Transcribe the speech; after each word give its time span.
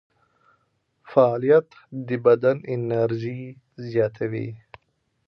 فعالیت 1.11 1.67
د 2.07 2.09
بدن 2.25 2.57
انرژي 2.73 3.41
زیاتوي. 3.89 4.49